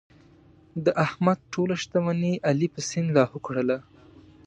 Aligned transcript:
د 0.85 0.87
احمد 1.05 1.39
ټوله 1.53 1.75
شتمني 1.83 2.33
علي 2.49 2.67
په 2.73 2.79
سیند 2.89 3.09
لاهو 3.17 3.37
کړله. 3.45 3.77